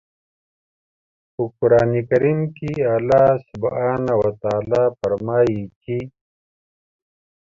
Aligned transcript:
په 1.33 1.43
قرآن 1.57 1.91
کریم 2.09 2.39
کې 2.55 2.71
الله 2.95 3.27
سبحانه 3.49 4.13
وتعالی 4.21 4.83
فرمايي 4.99 5.61
چې 5.81 5.97